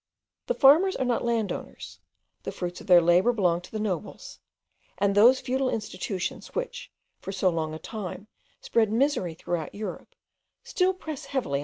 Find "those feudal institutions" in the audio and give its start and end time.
5.13-6.55